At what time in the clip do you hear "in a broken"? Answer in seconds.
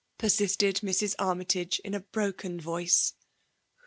1.83-2.59